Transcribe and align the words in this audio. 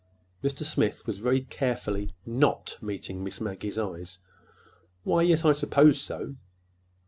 Mr. 0.43 0.63
Smith 0.63 1.05
was 1.05 1.19
very 1.19 1.41
carefully 1.41 2.09
not 2.25 2.75
meeting 2.81 3.23
Miss 3.23 3.39
Maggie's 3.39 3.77
eyes. 3.77 4.17
"Why, 5.03 5.21
yes, 5.21 5.45
I 5.45 5.51
suppose 5.51 6.01
so." 6.01 6.37